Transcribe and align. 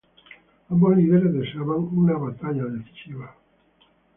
Ambos 0.71 0.97
líderes 0.97 1.31
deseaban 1.31 1.87
una 1.95 2.17
batalla 2.17 2.63
decisiva. 2.63 3.35